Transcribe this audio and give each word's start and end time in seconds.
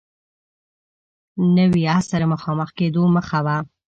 نوي 1.57 1.83
عصر 1.97 2.21
مخامخ 2.33 2.69
کېدو 2.77 3.03
مخه 3.15 3.39
و. 3.45 3.47